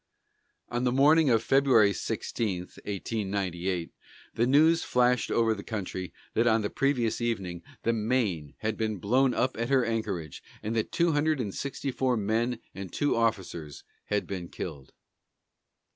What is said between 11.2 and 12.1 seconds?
and sixty